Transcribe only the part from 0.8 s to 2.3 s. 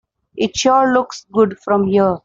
looks good from here.